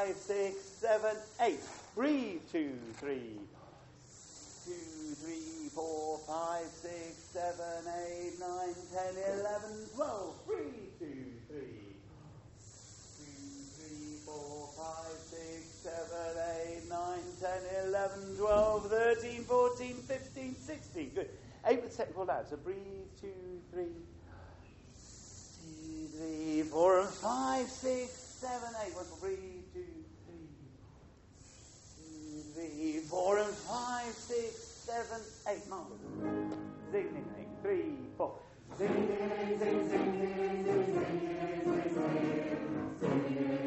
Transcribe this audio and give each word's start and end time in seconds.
five, 0.00 0.16
six, 0.16 0.56
seven, 0.80 1.16
eight. 1.40 1.60
Breathe. 1.94 2.40
Two, 2.50 2.72
three. 2.94 3.38
Two, 4.64 5.14
three, 5.22 5.68
four, 5.74 6.18
five, 6.26 6.66
six, 6.80 7.16
seven, 7.32 7.84
eight, 8.06 8.32
nine, 8.40 8.74
ten, 8.94 9.38
eleven, 9.38 9.86
twelve. 9.94 10.34
Breathe. 10.46 10.62
Two, 10.98 11.06
three. 11.48 11.96
Two, 13.18 13.24
three, 13.76 14.16
four, 14.24 14.70
five, 14.76 15.18
six, 15.28 15.66
seven, 15.82 16.42
eight, 16.56 16.88
nine, 16.88 17.24
ten, 17.38 17.60
eleven, 17.84 18.36
twelve, 18.38 18.88
thirteen, 18.88 19.44
fourteen, 19.44 19.96
fifteen, 20.08 20.56
sixteen. 20.56 21.10
Good. 21.14 21.28
Eight 21.66 21.82
with 21.82 21.92
second 21.92 22.14
loud. 22.26 22.48
So 22.48 22.56
breathe. 22.56 22.78
Two, 23.20 23.28
three. 23.70 23.84
Two, 25.60 26.08
three, 26.16 26.62
four, 26.62 27.00
and 27.00 27.10
five, 27.10 27.68
six, 27.68 28.12
seven, 28.40 28.70
eight. 28.86 28.94
Breathe. 29.20 29.36
Two, 29.74 29.84
three. 30.24 30.48
Two, 31.96 32.42
three, 32.60 33.00
four, 33.08 33.38
and 33.38 33.54
five, 33.54 34.12
six, 34.14 34.60
seven, 34.86 35.20
eight. 35.48 35.68
Marvelous. 35.68 36.00
Zing, 36.92 37.08
zing, 37.12 37.24
zing. 37.34 37.48
Three, 37.62 37.94
four. 38.16 38.34
Zing, 38.76 38.88
zing, 38.88 39.58
zing, 39.58 39.58
zing, 39.58 39.88
zing, 39.88 40.16
zing, 40.16 40.64
zing, 40.64 40.64
zing, 40.64 40.90
zing, 40.90 41.20
zing, 41.20 42.20
zing, 42.20 43.00
zing, 43.00 43.48
zing. 43.48 43.59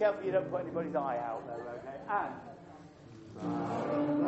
Careful 0.00 0.24
you 0.24 0.32
don't 0.32 0.50
put 0.50 0.62
anybody's 0.62 0.96
eye 0.96 1.18
out 1.18 1.42
though, 1.46 1.60
okay? 1.76 1.98
And. 4.08 4.19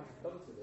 have 0.00 0.22
come 0.22 0.40
to 0.46 0.59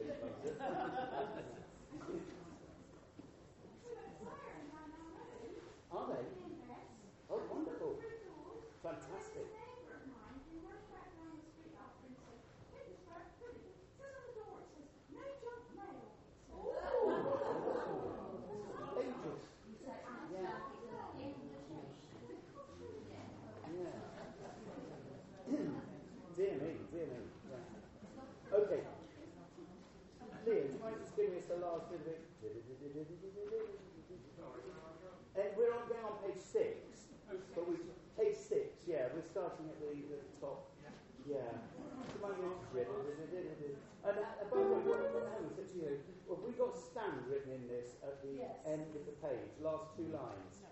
happens 45.67 45.83
to 45.83 45.91
you? 45.91 45.99
Well, 46.27 46.39
we 46.45 46.51
got 46.55 46.75
stand 46.75 47.27
written 47.29 47.51
in 47.51 47.67
this 47.67 47.95
at 48.03 48.21
the 48.23 48.39
Yes. 48.39 48.55
end 48.65 48.87
of 48.95 49.05
the 49.05 49.15
page, 49.19 49.51
last 49.61 49.95
two 49.95 50.07
lines. 50.11 50.63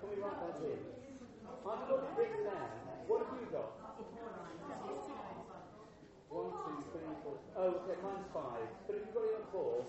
Can 0.00 0.10
we 0.10 0.16
write 0.16 0.40
that 0.40 0.60
in? 0.64 0.78
I've 1.66 1.88
got 1.88 2.04
it 2.04 2.10
written 2.16 2.44
there. 2.44 2.70
What 3.08 3.26
have 3.26 3.40
you 3.40 3.46
got? 3.52 3.72
One, 6.28 6.50
two, 6.64 6.84
three, 6.92 7.14
four. 7.22 7.38
Oh, 7.56 7.62
okay, 7.62 7.96
mine's 8.02 8.28
five. 8.32 8.68
But 8.86 8.96
have 8.96 9.06
you 9.06 9.12
got 9.14 9.24
it 9.24 9.34
on 9.36 9.46
four? 9.52 9.86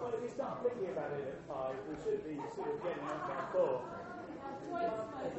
Well, 0.00 0.12
if 0.14 0.22
you 0.22 0.28
start 0.28 0.62
thinking 0.62 0.90
about 0.90 1.12
it 1.12 1.26
at 1.28 1.40
five, 1.48 1.76
we 1.88 1.94
should 2.02 2.24
be 2.24 2.36
sort 2.54 2.68
of 2.68 2.82
getting 2.82 3.04
on 3.04 3.20
four. 3.52 3.82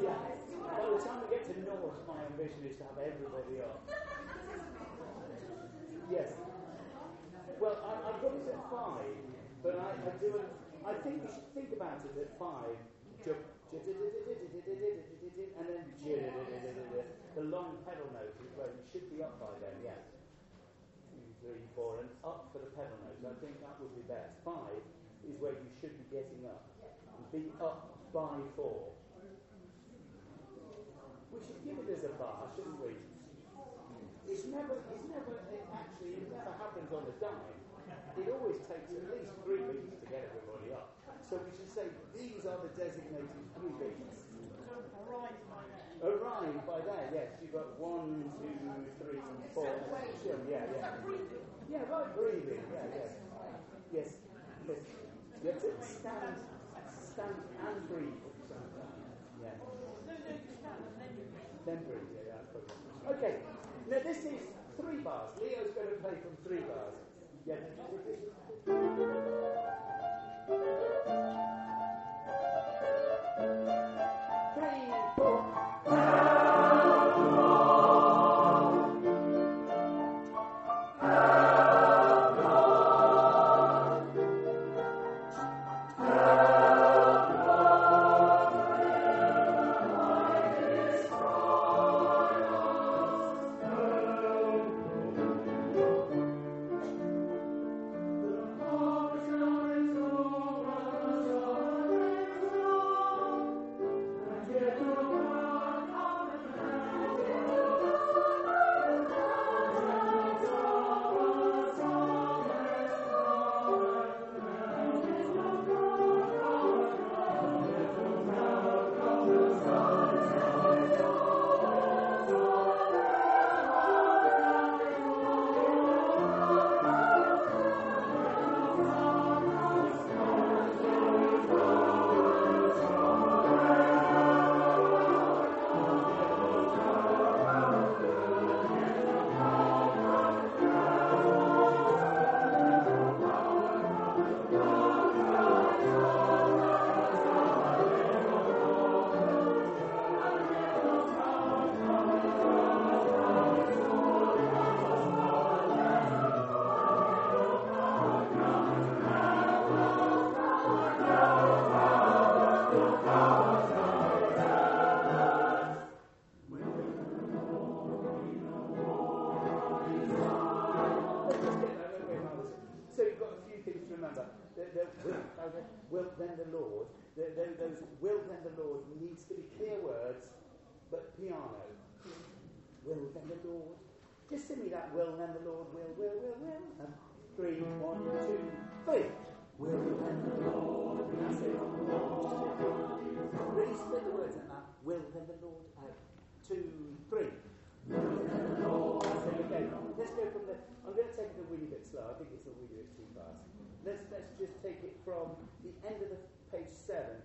Yeah. 0.02 0.51
By 0.72 0.88
the 0.88 1.04
time 1.04 1.20
we 1.20 1.36
get 1.36 1.44
to 1.52 1.56
North, 1.68 2.00
my 2.08 2.16
ambition 2.32 2.64
is 2.64 2.80
to 2.80 2.84
have 2.88 2.96
everybody 2.96 3.60
up. 3.60 3.84
Yes. 6.08 6.32
Well, 7.60 7.76
I, 7.84 8.08
have 8.08 8.22
got 8.24 8.34
it 8.40 8.48
at 8.48 8.64
five, 8.72 9.20
but 9.62 9.76
I, 9.76 9.90
I 10.00 10.12
do. 10.24 10.40
I 10.88 10.94
think 11.04 11.22
we 11.22 11.30
should 11.30 11.52
think 11.54 11.70
about 11.76 12.00
it 12.08 12.16
at 12.16 12.40
five. 12.40 12.80
And 13.72 13.84
then 15.68 16.76
the 17.36 17.44
long 17.52 17.78
pedal 17.86 18.08
note 18.16 18.36
is 18.40 18.52
where 18.56 18.72
you 18.72 18.84
should 18.92 19.08
be 19.12 19.22
up 19.22 19.40
by 19.40 19.54
then, 19.60 19.76
yes. 19.84 20.00
Two, 21.12 21.22
three, 21.44 21.64
four, 21.76 22.00
and 22.02 22.10
up 22.24 22.50
for 22.52 22.60
the 22.60 22.72
pedal 22.74 22.98
notes. 23.04 23.22
I 23.24 23.36
think 23.44 23.60
that 23.62 23.76
would 23.80 23.94
be 23.96 24.04
best. 24.08 24.36
Five 24.44 24.82
is 25.28 25.36
where 25.40 25.54
you 25.54 25.70
should 25.80 25.96
be 26.00 26.06
getting 26.10 26.48
up. 26.48 26.64
Be 27.32 27.52
up 27.62 27.92
by 28.12 28.40
four. 28.56 28.92
We 31.32 31.40
should 31.40 31.64
give 31.64 31.80
it 31.80 31.88
as 31.88 32.04
a 32.04 32.14
bar, 32.20 32.52
shouldn't 32.56 32.80
we? 32.84 32.92
It's 34.28 34.46
never, 34.52 34.76
it's 34.92 35.08
never, 35.08 35.34
it 35.48 35.64
actually, 35.72 36.14
it 36.20 36.28
never 36.28 36.52
happens 36.60 36.92
on 36.92 37.04
a 37.08 37.16
dime. 37.20 37.58
It 38.20 38.28
always 38.28 38.60
takes 38.68 38.92
at 38.92 39.08
least 39.08 39.32
three 39.48 39.64
beats 39.72 39.96
to 39.96 40.06
get 40.12 40.28
everybody 40.28 40.76
up. 40.76 40.92
So 41.24 41.40
we 41.40 41.52
should 41.56 41.72
say 41.72 41.88
these 42.12 42.44
are 42.44 42.60
the 42.60 42.72
designated 42.76 43.32
three 43.56 43.72
beats. 43.80 44.28
Arrive 46.02 46.66
by 46.66 46.80
there, 46.82 47.08
yes. 47.14 47.30
You've 47.42 47.54
got 47.54 47.80
one, 47.80 48.26
two, 48.42 48.58
three, 49.00 49.22
four. 49.54 49.70
Sure, 50.24 50.40
yeah, 50.50 50.66
yeah. 50.76 50.92
Yeah, 51.72 51.86
right, 51.88 52.10
breathing, 52.16 52.66
yeah, 52.74 52.92
yes. 52.92 53.12
Yes, 53.94 54.10
yes. 54.68 54.82
You 55.44 55.52
have 55.52 55.62
to 55.62 55.72
stand, 55.80 56.36
stand 56.90 57.38
and 57.64 57.88
breathe. 57.88 58.20
Yeah. 59.42 61.01
Breathe, 61.66 62.00
yeah. 62.16 63.12
Okay, 63.12 63.36
now 63.90 63.98
this 64.04 64.18
is 64.18 64.40
three 64.80 64.98
bars. 64.98 65.30
Leo's 65.40 65.72
going 65.76 65.90
to 65.90 65.96
play 66.02 66.12
from 66.12 66.36
three 66.44 66.62
bars. 66.62 66.96
Yeah. 67.46 67.56
Three, 74.56 74.94
four. 75.16 76.21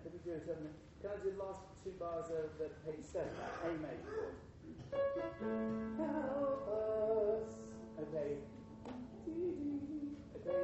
Can 0.07 0.19
we 0.25 0.31
do 0.31 0.37
it? 0.37 0.47
Can 1.01 1.09
I 1.11 1.21
do 1.21 1.31
the 1.31 1.43
last 1.43 1.59
two 1.83 1.91
bars 1.99 2.27
of 2.31 2.57
the 2.57 2.69
page 2.85 3.03
seven? 3.11 3.27
A 3.65 3.67
major. 3.75 4.35
Help 5.97 6.63
us. 6.71 7.51
Okay. 7.99 8.37
Okay. 10.37 10.63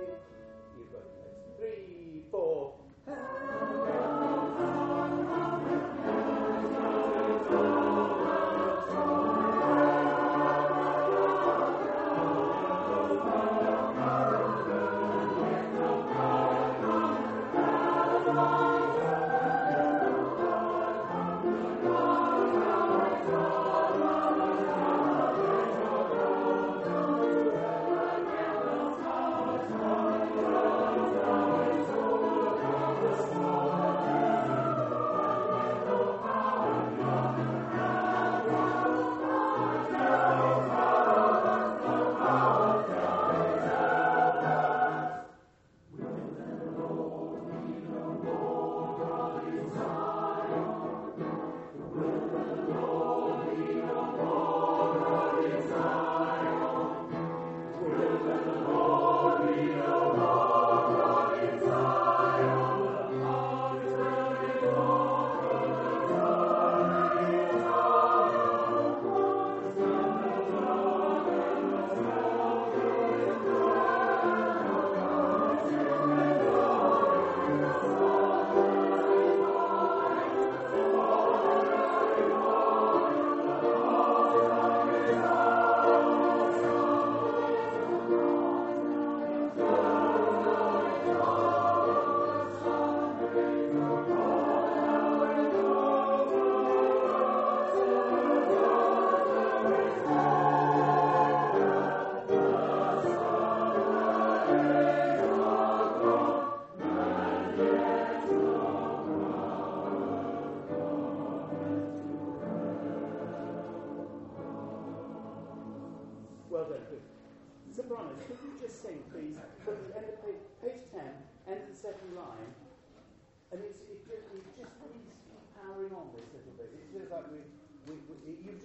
You've 0.77 0.91
got 0.93 1.01
it. 1.01 1.59
Three, 1.59 2.23
four. 2.31 2.75
done. 3.05 3.72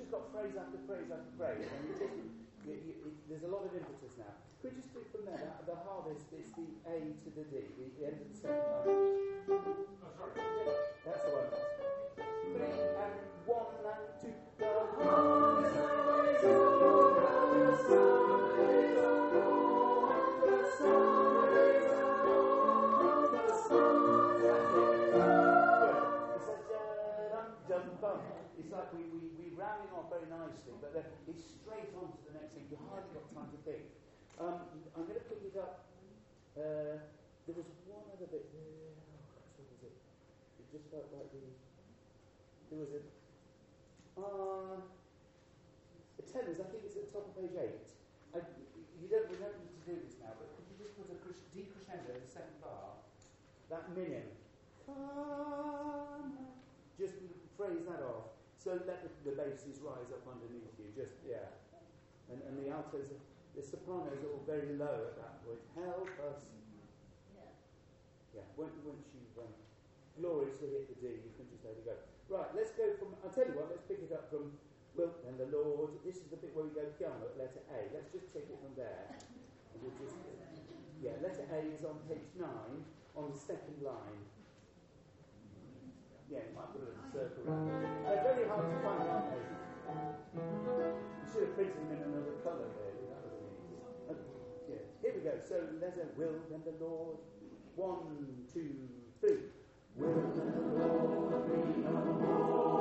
Just 0.08 0.16
got 0.16 0.32
phrase 0.32 0.56
after 0.56 0.80
phrase 0.88 1.12
after 1.12 1.32
phrase, 1.36 1.68
and 1.68 1.84
you 1.84 1.92
just, 1.92 2.00
you, 2.00 2.24
you, 2.64 2.72
it, 3.04 3.12
there's 3.28 3.44
a 3.44 3.52
lot 3.52 3.60
of 3.60 3.76
impetus 3.76 4.16
now. 4.16 4.32
Could 4.62 4.72
you 4.72 4.80
just 4.80 4.94
do 4.94 5.04
from 5.12 5.28
there, 5.28 5.52
the 5.68 5.76
hardest 5.84 6.32
is 6.32 6.48
the 6.56 6.64
A 6.88 7.12
to 7.12 7.28
the 7.36 7.44
D, 7.52 7.68
the, 7.76 7.84
the 8.00 8.06
end 8.08 8.16
of 8.16 8.32
the 8.32 8.36
second 8.40 8.56
line. 8.56 8.88
Oh, 9.52 10.08
sorry. 10.16 10.32
That's 11.04 11.20
the 11.24 11.30
one. 11.36 11.52
Three 12.56 12.72
and 12.72 12.96
one 13.44 13.68
and 14.00 14.16
two. 14.16 14.32
The 14.56 15.04
hardest 15.04 16.67
very 30.08 30.28
nicely, 30.28 30.74
but 30.80 30.96
then 30.96 31.06
it's 31.28 31.44
straight 31.60 31.92
on 31.96 32.08
to 32.12 32.20
the 32.28 32.34
next 32.36 32.56
thing. 32.56 32.66
You 32.72 32.80
hardly 32.88 33.12
got 33.12 33.28
time 33.32 33.48
to 33.52 33.60
think. 33.64 33.84
Um, 34.40 34.84
I'm 34.96 35.04
going 35.04 35.20
to 35.20 35.28
pick 35.28 35.44
it 35.44 35.56
up. 35.60 35.88
Uh, 36.56 37.00
there 37.44 37.56
was 37.56 37.68
one 37.88 38.04
other 38.12 38.28
bit. 38.28 38.48
Oh, 38.52 38.92
what 39.56 39.68
was 39.68 39.80
it? 39.84 39.94
It 40.60 40.66
just 40.72 40.88
felt 40.90 41.08
like 41.12 41.28
the. 41.32 41.44
There 42.72 42.80
was 42.80 42.92
a. 42.96 43.02
Uh, 44.18 44.76
a 46.18 46.22
tenors, 46.26 46.58
I 46.58 46.66
think 46.74 46.82
it's 46.82 46.98
at 46.98 47.06
the 47.06 47.12
top 47.14 47.30
of 47.30 47.38
page 47.38 47.54
8. 47.54 47.70
I, 48.34 48.42
you 48.98 49.06
don't, 49.06 49.30
we 49.30 49.38
don't 49.38 49.54
need 49.62 49.70
to 49.78 49.82
do 49.86 49.94
this 50.02 50.18
now, 50.18 50.34
but 50.34 50.50
could 50.58 50.66
you 50.66 50.76
just 50.82 50.98
put 50.98 51.06
a 51.06 51.16
cres- 51.22 51.46
decrescendo 51.54 52.18
in 52.18 52.26
the 52.26 52.30
second 52.30 52.58
bar? 52.58 52.98
That 53.70 53.94
minim. 53.94 54.26
Just 56.98 57.14
phrase 57.56 57.86
that 57.86 58.02
off. 58.02 58.37
So 58.68 58.76
let 58.84 59.00
the, 59.00 59.08
the 59.24 59.32
basses 59.32 59.80
rise 59.80 60.12
up 60.12 60.28
underneath 60.28 60.76
you. 60.76 60.92
Just, 60.92 61.16
yeah. 61.24 61.48
And, 62.28 62.36
and 62.44 62.60
the 62.60 62.68
altos, 62.68 63.08
the 63.56 63.64
sopranos 63.64 64.20
are 64.20 64.28
all 64.28 64.44
very 64.44 64.76
low 64.76 65.08
at 65.08 65.16
that 65.16 65.40
point. 65.40 65.64
Help 65.72 66.12
us. 66.28 66.44
Yeah, 68.36 68.44
once, 68.60 68.76
once 68.84 69.08
you've 69.16 69.40
um, 69.40 69.48
gloriously 70.20 70.68
hit 70.68 70.84
the 70.92 71.00
D, 71.00 71.16
you 71.16 71.32
can 71.40 71.48
just 71.48 71.64
let 71.64 71.80
it 71.80 71.88
go. 71.88 71.96
Right, 72.28 72.52
let's 72.52 72.76
go 72.76 72.92
from, 73.00 73.16
I'll 73.24 73.32
tell 73.32 73.48
you 73.48 73.56
what, 73.56 73.72
let's 73.72 73.88
pick 73.88 74.04
it 74.04 74.12
up 74.12 74.28
from 74.28 74.52
Wilt 75.00 75.16
and 75.24 75.40
the 75.40 75.48
Lord. 75.48 75.96
This 76.04 76.20
is 76.20 76.28
the 76.28 76.36
bit 76.36 76.52
where 76.52 76.68
we 76.68 76.72
go 76.76 76.84
piano 77.00 77.24
at 77.24 77.40
letter 77.40 77.64
A. 77.72 77.88
Let's 77.96 78.12
just 78.12 78.28
take 78.36 78.52
it 78.52 78.58
from 78.60 78.76
there. 78.76 79.16
And 79.72 79.80
we'll 79.80 79.96
just, 79.96 80.12
yeah, 81.00 81.16
letter 81.24 81.48
A 81.56 81.72
is 81.72 81.88
on 81.88 82.04
page 82.04 82.36
9, 82.36 82.44
on 83.16 83.32
the 83.32 83.40
second 83.40 83.80
line. 83.80 84.28
Yeah, 86.28 86.44
you 86.44 86.52
might 86.52 86.68
put 86.76 86.84
a 86.84 86.92
circle 87.08 87.40
around 87.48 87.72
it. 87.72 87.88
They're 88.04 88.20
very 88.20 88.44
hard 88.48 88.68
to 88.68 88.76
find, 88.84 89.00
aren't 89.08 89.32
they? 89.32 89.40
You 89.88 91.26
should 91.32 91.42
have 91.48 91.54
printed 91.56 91.76
them 91.76 91.96
in 91.96 92.04
another 92.04 92.36
colour, 92.44 92.68
really. 92.76 93.08
That 93.08 93.24
have 93.24 93.32
been. 93.40 93.56
Uh, 94.12 94.20
yeah. 94.68 94.84
Here 95.00 95.12
we 95.16 95.20
go. 95.24 95.32
So 95.40 95.56
there's 95.80 95.96
a 95.96 96.06
Will 96.20 96.36
and 96.52 96.64
the 96.64 96.76
Lord. 96.84 97.16
One, 97.76 98.44
two, 98.52 98.76
three. 99.20 99.48
Will 99.96 100.12
the 100.34 100.44
Lord 100.84 101.46
be 101.48 101.80
no 101.80 101.92
more 101.92 102.78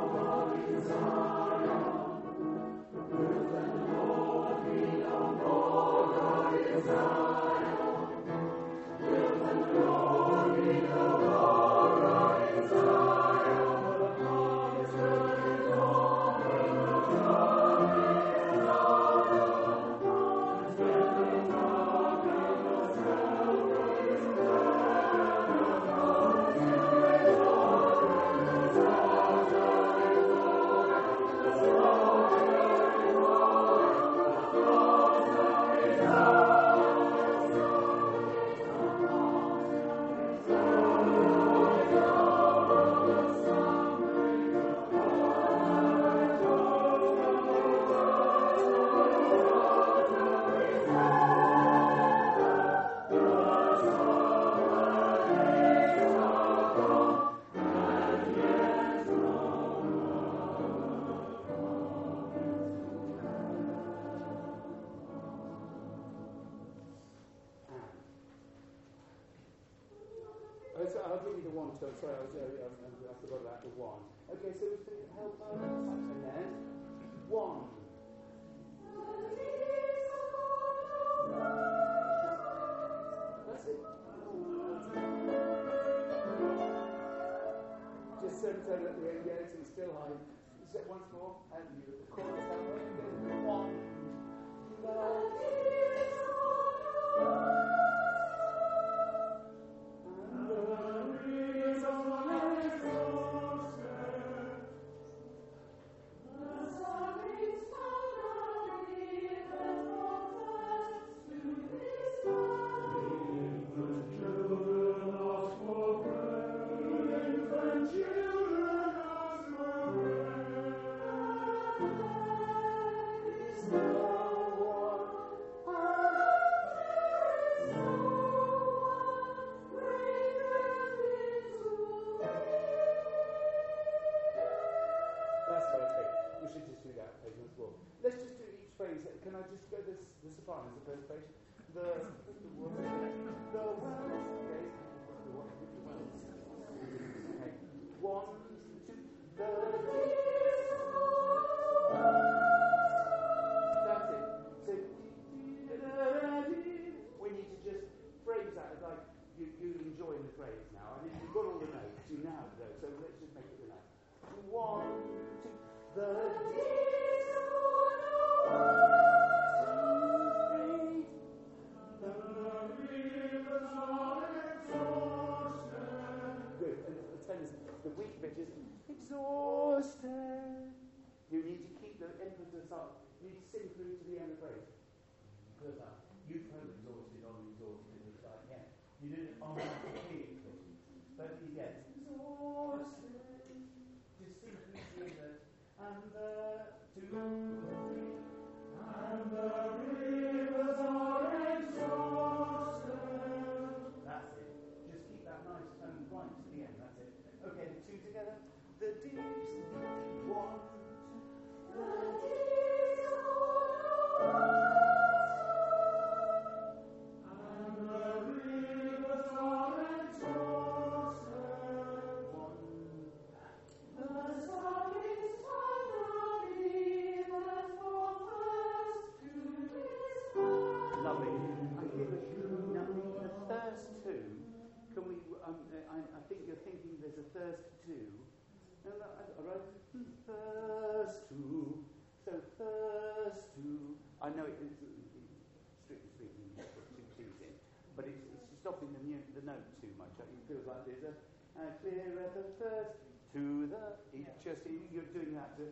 don't 249.57 249.81
too 249.81 249.91
much. 249.97 250.13
It 250.21 250.29
feels 250.45 250.65
like 250.69 250.85
this. 250.85 251.17
And 251.57 251.73
clear 251.81 252.13
at 252.21 252.33
the 252.37 252.45
first 252.61 253.01
to 253.33 253.41
the. 253.69 253.97
It's 254.13 254.29
yeah. 254.29 254.53
just 254.53 254.61
you're 254.93 255.09
doing 255.13 255.33
that. 255.33 255.57
To, 255.57 255.65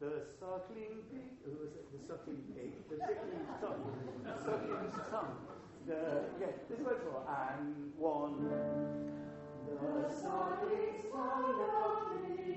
the 0.00 0.22
suckling 0.38 1.02
pig. 1.10 1.42
Who 1.44 1.58
was 1.58 1.74
it? 1.74 1.84
The 1.90 2.00
suckling 2.06 2.42
pig. 2.54 2.72
The 2.88 2.96
suckling 2.96 3.44
tongue. 3.60 3.84
The 4.24 4.34
suckling 4.38 4.94
tongue. 5.10 5.36
The 5.86 6.00
yeah. 6.40 6.54
This 6.68 6.78
is 6.78 6.84
what 6.86 7.02
for. 7.02 7.26
And 7.28 7.92
one. 7.98 8.48
The 9.66 10.08
suckling 10.08 11.12
tongue. 11.12 12.47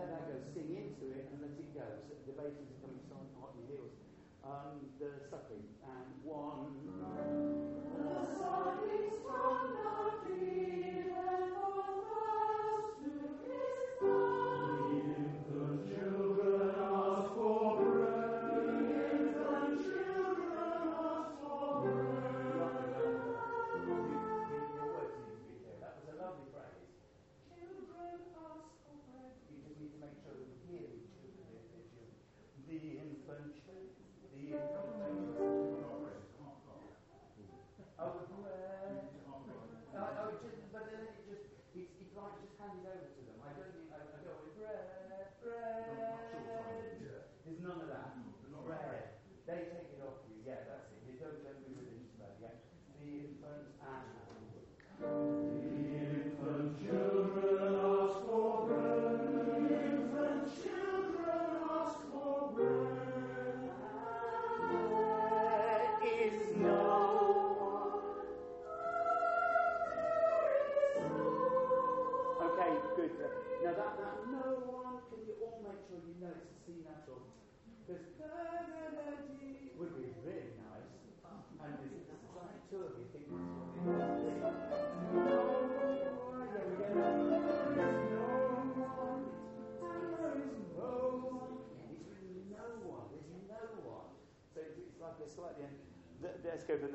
let 0.00 0.08
that 0.08 0.32
go, 0.32 0.34
Sing 0.56 0.72
into 0.72 1.12
it, 1.12 1.28
and 1.28 1.44
let 1.44 1.52
it 1.52 1.68
go. 1.76 1.84
So 2.08 2.16
the 2.24 2.32
basses 2.32 2.64
are 2.72 2.80
coming 2.80 3.04
side 3.04 3.20
apart 3.36 3.52
your 3.60 3.66
heels. 3.68 3.92
Um, 4.40 4.88
the 4.96 5.28
suckling. 5.28 5.68
And 5.84 6.08
one. 6.24 6.72
The 6.88 8.16
suckling's 8.40 9.20
from 9.20 9.76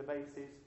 basis 0.05 0.64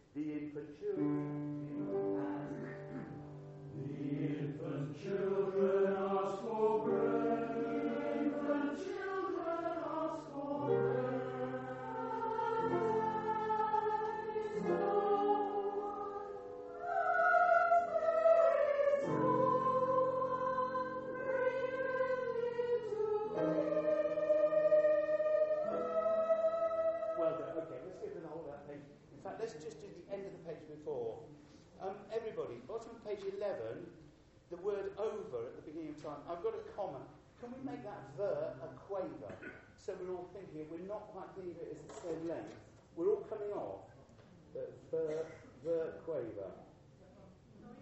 quaver. 46.09 46.57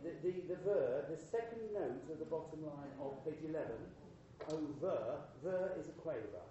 The, 0.03 0.11
the, 0.23 0.33
the 0.51 0.59
ver, 0.67 1.07
the 1.09 1.17
second 1.17 1.63
note 1.73 2.11
of 2.11 2.19
the 2.19 2.25
bottom 2.25 2.67
line 2.67 2.91
of 3.01 3.25
page 3.25 3.39
11, 3.49 3.71
over, 4.51 5.23
ver 5.45 5.73
is 5.79 5.87
a 5.87 5.93
quaver. 6.03 6.43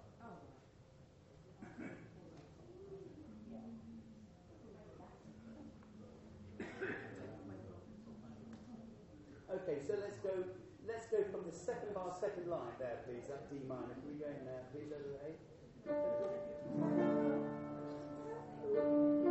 Okay, 9.48 9.78
so 9.86 9.94
let's 10.00 10.18
go. 10.18 10.44
Let's 10.86 11.06
go 11.06 11.24
from 11.32 11.44
the 11.50 11.56
second 11.56 11.94
bar, 11.94 12.14
second 12.20 12.48
line 12.50 12.74
there, 12.78 12.98
please. 13.06 13.28
That 13.28 13.50
D 13.50 13.56
minor. 13.66 13.94
Can 13.94 14.02
we 14.12 14.18
go 14.20 14.26
in 14.26 14.44
there, 14.44 14.64
please? 14.72 14.92
Over. 18.74 19.25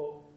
Well, 0.00 0.29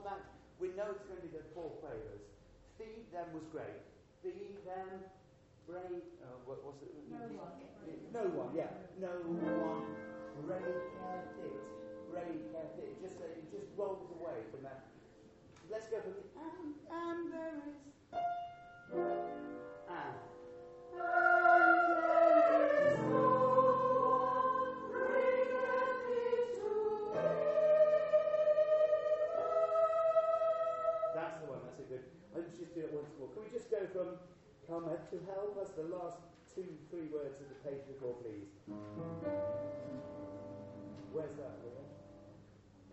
that 0.00 0.20
we 0.56 0.72
know 0.72 0.88
it's 0.96 1.04
going 1.04 1.20
to 1.20 1.26
be 1.26 1.32
the 1.36 1.44
four 1.52 1.76
quavers? 1.84 2.24
Feed 2.80 3.12
them 3.12 3.28
was 3.36 3.44
great. 3.52 3.84
Feed 4.24 4.64
them, 4.64 5.04
break, 5.68 6.08
uh, 6.24 6.40
what 6.48 6.64
was 6.64 6.80
it? 6.80 6.94
No 7.12 7.20
one. 7.36 7.52
No 8.12 8.24
one, 8.32 8.56
yeah. 8.56 8.72
No 8.96 9.12
one. 9.28 9.84
Break 10.46 10.64
it. 10.64 11.58
Break 12.10 12.24
it. 12.78 13.02
Just, 13.02 13.20
uh, 13.20 13.24
it 13.36 13.50
just 13.50 13.66
rolls 13.76 14.08
away 14.20 14.44
from 14.50 14.62
that. 14.64 14.86
Let's 15.70 15.88
go 15.88 16.00
from 16.00 16.12
the 16.12 16.24
and, 16.38 16.74
and 16.88 17.32
there 17.32 17.56
is. 17.64 17.76
And. 19.88 21.51
We 33.42 33.50
just 33.50 33.70
go 33.70 33.82
from 33.92 34.18
come 34.68 34.86
to 34.86 35.16
hell? 35.26 35.50
That's 35.56 35.74
the 35.74 35.88
last 35.90 36.18
two, 36.54 36.66
three 36.90 37.10
words 37.10 37.40
of 37.42 37.48
the 37.50 37.58
page 37.66 37.82
before, 37.90 38.14
please. 38.22 38.46
Where's 41.12 41.36
that 41.36 41.58
word? 41.66 41.90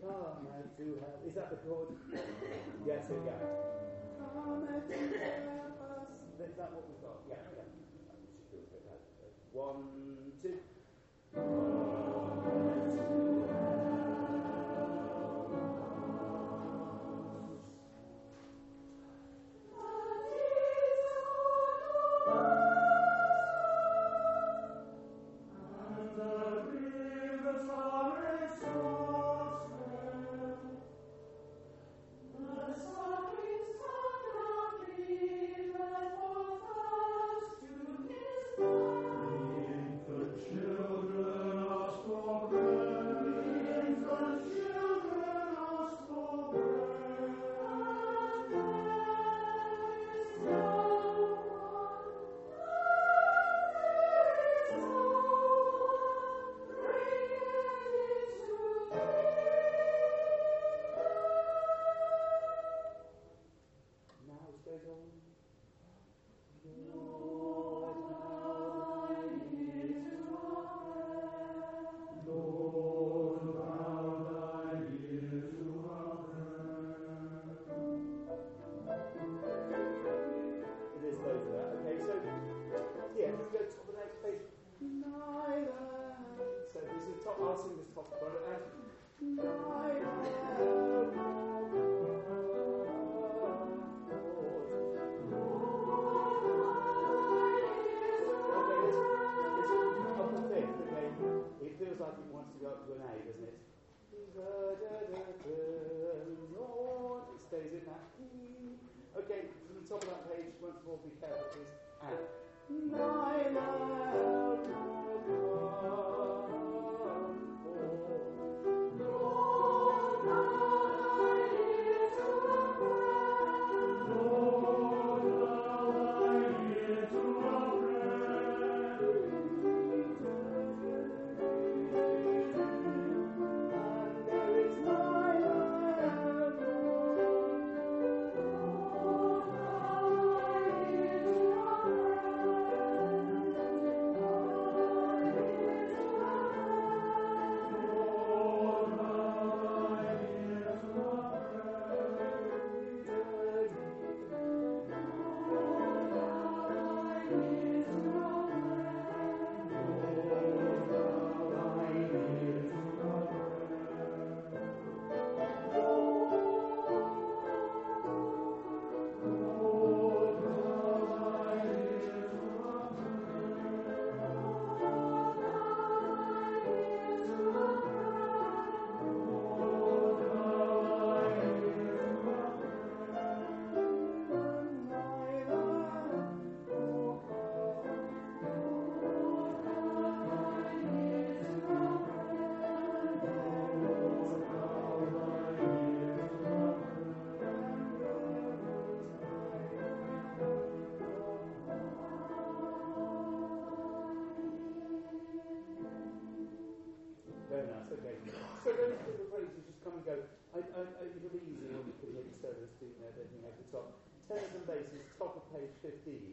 Come 0.01 0.47
to 0.49 0.85
hell. 1.01 1.19
Is 1.27 1.35
that 1.35 1.49
the 1.49 1.57
chord? 1.67 1.89
yes, 2.85 3.07
here 3.07 3.19
we 3.19 3.29
go. 3.29 3.37
Come 4.33 4.65
to 4.65 4.95
help 5.53 5.77
us. 5.85 6.09
Is 6.39 6.55
that 6.57 6.71
what 6.73 6.83
we've 6.87 7.03
got? 7.03 7.19
Yeah, 7.29 7.35
yeah. 7.53 7.67
We 7.69 8.33
should 8.49 8.49
do 8.51 8.57
it 8.57 8.83
like 8.89 9.03
that. 9.21 9.31
One, 9.53 9.85
two. 10.41 10.57
Now 11.35 12.08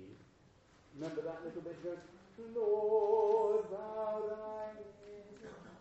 15. 0.07 0.99
Remember 0.99 1.21
that 1.27 1.45
little 1.45 1.62
bit 1.62 1.77
goes, 1.83 2.01
Lord, 2.55 3.66
thou 3.71 4.23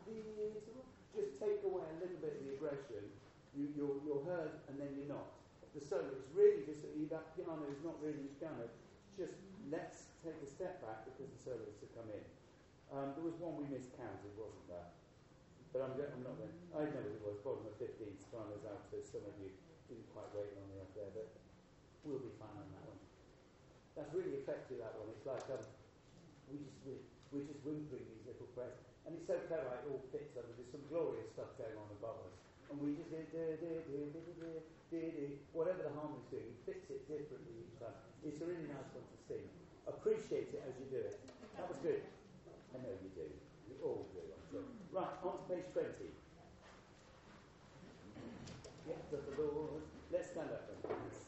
thee. 0.07 0.51
Just 1.15 1.39
take 1.39 1.63
away 1.63 1.87
a 1.87 1.97
little 2.03 2.19
bit 2.19 2.35
of 2.35 2.41
the 2.43 2.51
aggression. 2.59 3.03
You, 3.55 3.71
you're, 3.71 3.95
you're 4.03 4.23
heard 4.27 4.51
and 4.67 4.75
then 4.75 4.91
you're 4.99 5.07
not. 5.07 5.31
The 5.71 5.79
solo 5.79 6.11
is 6.11 6.27
really 6.35 6.63
just 6.67 6.83
that 7.11 7.35
piano 7.35 7.63
is 7.71 7.79
not 7.83 7.95
really 8.03 8.27
piano. 8.39 8.67
Just 9.15 9.39
let's 9.71 10.11
take 10.23 10.35
a 10.43 10.49
step 10.49 10.83
back 10.83 11.07
because 11.07 11.31
the 11.31 11.39
solo 11.39 11.63
is 11.63 11.79
to 11.79 11.87
come 11.95 12.07
in. 12.11 12.23
Um, 12.91 13.15
there 13.15 13.23
was 13.23 13.35
one 13.39 13.55
we 13.55 13.67
miscounted, 13.71 14.35
wasn't 14.35 14.67
there? 14.67 14.91
But 15.71 15.87
I'm, 15.87 15.93
I'm 15.95 16.23
not 16.23 16.35
going. 16.39 16.55
I 16.75 16.87
know 16.87 17.03
it 17.03 17.19
was. 17.23 17.39
Bottom 17.43 17.67
of 17.67 17.75
15, 17.79 18.07
Sopranos 18.19 18.63
alto. 18.63 18.99
Some 19.03 19.23
of 19.27 19.35
you 19.39 19.51
didn't 19.87 20.07
quite 20.15 20.31
wait 20.35 20.51
long 20.55 20.71
enough 20.75 20.91
there, 20.95 21.11
but 21.11 21.27
we'll 22.03 22.23
be 22.23 22.31
fine 22.39 22.55
on 22.55 22.67
that. 22.75 22.84
That's 23.95 24.11
really 24.11 24.35
effective, 24.43 24.83
that 24.83 24.93
one. 24.99 25.07
It's 25.15 25.23
like 25.23 25.47
um, 25.51 25.63
we 26.51 26.59
just, 26.59 26.79
we're, 26.83 26.99
we're 27.31 27.47
just 27.47 27.63
whimpering 27.63 28.03
these 28.11 28.27
little 28.27 28.51
prayers. 28.51 28.75
And 29.07 29.15
it's 29.15 29.27
so 29.27 29.39
clever, 29.47 29.71
it 29.71 29.87
all 29.87 30.03
fits 30.11 30.35
under. 30.35 30.51
There's 30.59 30.71
some 30.75 30.83
glorious 30.91 31.31
stuff 31.31 31.55
going 31.55 31.79
on 31.79 31.87
above 31.95 32.19
us. 32.27 32.35
And 32.73 32.81
we 32.81 32.97
just, 32.97 33.05
whatever 35.55 35.87
the 35.87 35.93
harmony's 35.97 36.27
doing, 36.29 36.45
it 36.45 36.59
fits 36.67 36.85
it 36.91 37.01
differently 37.07 37.55
each 37.63 37.79
time. 37.79 37.95
It's 38.21 38.37
a 38.37 38.45
really 38.45 38.67
nice 38.67 38.91
one 38.91 39.07
to 39.07 39.17
sing. 39.25 39.47
Appreciate 39.87 40.51
it 40.51 40.61
as 40.67 40.75
you 40.77 40.85
do 40.91 41.01
it. 41.01 41.17
That 41.57 41.65
was 41.65 41.79
good. 41.81 42.03
I 42.75 42.83
know 42.83 42.93
you 43.01 43.09
do. 43.15 43.25
We 43.71 43.79
all 43.81 44.05
do, 44.13 44.21
I'm 44.21 44.45
sure. 44.51 44.67
Right, 44.91 45.15
on 45.23 45.41
to 45.41 45.45
page 45.47 45.65
20. 45.73 45.89
Yes, 48.85 49.09
of 49.09 49.25
the 49.25 49.41
Lord. 49.41 49.81
Let's 50.11 50.29
stand 50.29 50.51
up. 50.53 51.24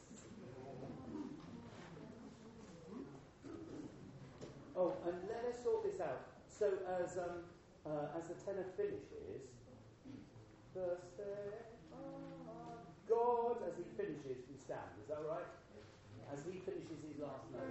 Oh, 4.77 4.93
and 5.07 5.15
let 5.27 5.43
us 5.49 5.63
sort 5.63 5.83
this 5.83 5.99
out. 5.99 6.21
So 6.47 6.71
as 7.01 7.17
um, 7.17 7.41
uh, 7.83 8.15
as 8.17 8.27
the 8.27 8.35
tenor 8.45 8.65
finishes, 8.77 9.49
the 10.75 10.97
God, 13.09 13.57
as 13.67 13.75
he 13.77 13.83
finishes, 13.95 14.43
we 14.49 14.57
stand. 14.57 14.79
Is 15.01 15.07
that 15.09 15.19
right? 15.27 15.47
As 16.31 16.45
he 16.45 16.59
finishes 16.59 17.01
his 17.07 17.17
last 17.19 17.45
note. 17.51 17.63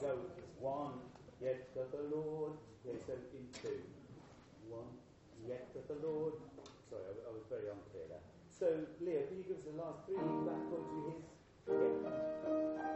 go 0.00 0.18
one, 0.58 0.98
yet 1.40 1.68
that 1.74 1.92
the 1.92 2.04
Lord, 2.14 2.52
yes, 2.84 2.96
so 3.06 3.12
in 3.12 3.44
two. 3.52 3.80
One, 4.68 4.88
yet 5.46 5.68
that 5.74 5.88
the 5.88 6.06
Lord. 6.06 6.34
Sorry, 6.88 7.02
I, 7.04 7.28
I 7.28 7.32
was 7.32 7.44
very 7.48 7.68
unclear 7.68 8.08
there. 8.08 8.24
So, 8.48 8.66
Leah, 9.00 9.26
can 9.28 9.38
you 9.38 9.44
give 9.44 9.56
us 9.56 9.64
the 9.64 9.76
last 9.80 10.04
three 10.06 10.16
back 10.44 10.64
onto 10.72 10.98
his? 11.12 12.89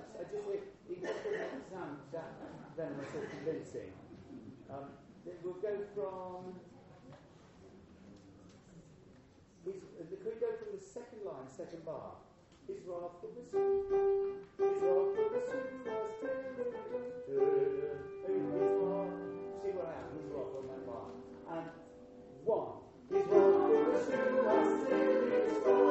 that's, 0.00 0.16
I 0.16 0.24
just 0.32 0.46
say, 0.46 0.60
even 0.88 1.04
if 1.04 1.26
it 1.26 1.36
doesn't 1.36 1.68
sound 1.70 2.00
that 2.12 2.32
venomous 2.76 3.12
or 3.14 3.24
convincing, 3.28 3.92
um, 4.70 4.96
we'll 5.44 5.60
go 5.60 5.76
from. 5.94 6.56
His, 9.64 9.76
uh, 10.00 10.08
could 10.08 10.24
we 10.24 10.40
go 10.40 10.56
from 10.56 10.72
the 10.72 10.80
second 10.80 11.20
line, 11.24 11.48
second 11.48 11.84
bar? 11.84 12.16
His 12.66 12.80
wrath 12.86 13.20
for 13.20 13.28
the 13.28 13.44
sin. 13.44 13.84
His 14.56 14.80
wrath 14.80 15.12
for 15.16 15.28
the 15.36 15.40
sin 15.44 15.84
was 15.84 16.16
taken. 16.20 16.64
See 19.60 19.72
what 19.76 19.86
happens? 19.86 20.16
His 20.16 20.32
wrath 20.32 20.56
on 20.56 20.64
that 20.70 20.82
bar. 20.88 21.12
And 21.52 21.66
one. 22.44 22.80
His 23.10 23.24
wrath 23.28 23.52
for 23.68 23.84
the 23.92 24.00
sin 24.06 24.32
was 24.44 24.70
taken. 24.88 25.89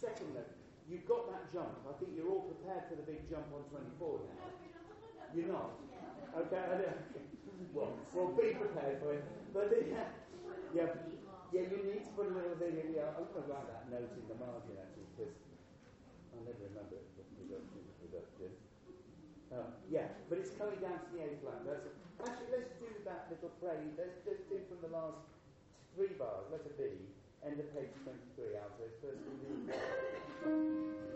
second 0.00 0.32
level, 0.32 0.56
You've 0.88 1.06
got 1.06 1.30
that 1.30 1.46
jump. 1.54 1.86
I 1.86 1.94
think 2.02 2.18
you're 2.18 2.26
all 2.26 2.50
prepared 2.50 2.90
for 2.90 2.98
the 2.98 3.06
big 3.06 3.22
jump 3.30 3.46
on 3.54 3.62
24 3.70 4.26
now. 4.26 4.50
You're 5.30 5.52
not. 5.54 5.78
Okay. 6.34 6.58
well, 7.70 7.94
well, 8.10 8.34
be 8.34 8.58
prepared 8.58 8.98
for 8.98 9.14
it. 9.14 9.22
But 9.54 9.70
the, 9.70 9.86
yeah, 9.86 10.10
yeah, 10.74 10.90
yeah, 11.54 11.62
you 11.70 11.78
need 11.86 12.02
to 12.02 12.12
put 12.18 12.26
a 12.26 12.34
little 12.34 12.58
thing 12.58 12.74
in. 12.74 12.98
Yeah, 12.98 13.14
I'm 13.14 13.30
going 13.30 13.46
to 13.46 13.50
write 13.54 13.70
that 13.70 13.86
note 13.86 14.10
in 14.18 14.26
the 14.26 14.34
margin 14.34 14.82
actually 14.82 15.06
because 15.14 15.30
I 16.34 16.42
never 16.42 16.66
remember 16.74 16.98
it. 16.98 17.10
Um, 19.50 19.66
yeah, 19.90 20.06
but 20.30 20.38
it's 20.38 20.54
coming 20.54 20.78
down 20.78 21.02
to 21.02 21.08
the 21.10 21.26
eighth 21.26 21.42
line. 21.42 21.66
That's, 21.66 21.82
actually, 22.22 22.50
let's 22.54 22.70
do 22.78 22.86
that 23.02 23.26
little 23.34 23.50
phrase. 23.58 23.94
Let's, 23.98 24.22
let's 24.22 24.46
do 24.46 24.62
from 24.70 24.78
the 24.78 24.94
last 24.94 25.26
three 25.98 26.14
bars. 26.14 26.46
Let 26.54 26.62
it 26.62 26.78
be 26.78 27.10
end 27.46 27.60
of 27.60 27.74
page 27.74 27.88
23 28.04 28.56
out 28.56 28.76
of. 28.76 28.90
First 29.00 29.24
in 29.24 29.34
the... 29.40 29.72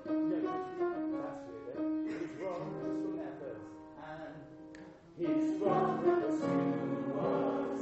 No, 0.05 0.45
that's 0.45 0.73
really 0.79 1.05
it. 1.69 1.81
He's 2.09 2.33
wrong, 2.41 2.65
just 2.81 2.99
from 3.03 3.15
that 3.19 3.35
first. 3.41 3.69
And... 4.01 4.35
He's 5.17 5.61
wrong 5.61 6.03
for 6.03 6.17
the 6.21 6.31
two 6.35 6.65
was. 7.15 7.81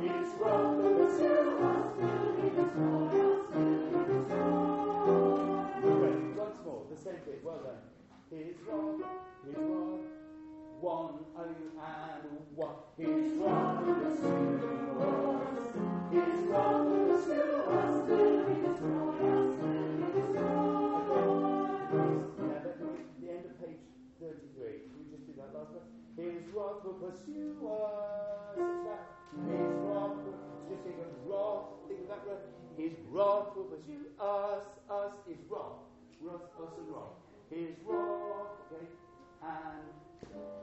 He's 0.00 0.30
wrong 0.38 0.70
for 0.76 0.92
the 0.94 1.06
two 1.16 1.38
was. 1.58 1.88
Still 1.98 2.32
he 2.38 2.46
was 2.54 2.70
loyal, 2.78 3.38
still 3.48 3.72
he 3.72 3.92
was. 5.98 6.22
Once 6.36 6.58
more, 6.64 6.82
the 6.90 6.96
same 6.96 7.20
thing. 7.24 7.40
Well 7.42 7.60
done. 7.64 7.82
He's 8.30 8.60
wrong, 8.68 9.02
he's 9.44 9.56
wrong 9.56 10.17
one. 10.80 11.18
His 12.98 13.38
rod 13.38 13.86
will 13.86 13.94
pursue 13.94 14.98
us. 14.98 15.70
His 16.10 16.46
rod 16.50 16.86
will 16.90 17.06
pursue 17.06 17.62
us 17.70 17.94
till 18.08 18.48
he 18.48 18.54
destroy 18.58 19.14
us, 19.22 19.54
till 19.60 19.86
he 19.94 20.02
destroy 20.18 20.48
us. 21.14 21.38
Now, 22.38 22.58
that 22.58 22.78
the 23.20 23.28
end 23.30 23.44
of 23.46 23.54
page 23.62 23.78
33. 24.18 24.90
We 24.98 25.06
just 25.14 25.26
do 25.26 25.32
that 25.38 25.54
last 25.54 25.70
one? 25.70 25.86
His 26.18 26.42
rod 26.52 26.82
will 26.84 26.98
pursue 26.98 27.54
us. 27.70 28.58
His 29.46 29.70
rod 29.86 30.18
will 30.26 30.34
just 30.68 30.82
think 30.82 30.98
of 30.98 31.14
rod, 31.30 31.86
think 31.86 32.00
of 32.02 32.08
that 32.08 32.26
word. 32.26 32.42
His 32.76 32.94
rod 33.10 33.54
will 33.54 33.70
pursue 33.70 34.10
us, 34.18 34.66
us 34.90 35.14
is 35.30 35.38
rod. 35.48 35.86
Rod, 36.20 36.42
us 36.58 36.74
and 36.78 36.88
rod. 36.90 37.14
His 37.48 37.78
rod, 37.86 38.58
okay, 38.66 38.86
and 39.40 40.07